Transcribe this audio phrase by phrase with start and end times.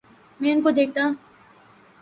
[0.39, 1.01] میں ان کو دیکھتا